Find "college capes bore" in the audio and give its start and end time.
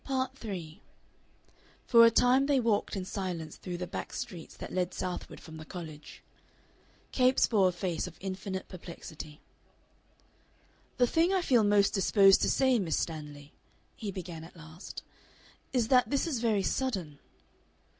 5.63-7.69